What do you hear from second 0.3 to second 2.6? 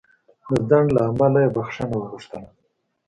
د ځنډ له امله یې بخښنه وغوښتله.